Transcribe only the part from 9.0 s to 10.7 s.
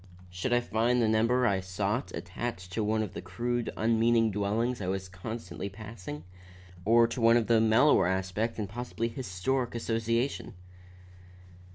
historic association?